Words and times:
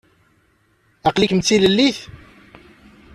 Aql-ikem 1.07 1.41
d 1.41 1.43
tilellit? 1.47 1.99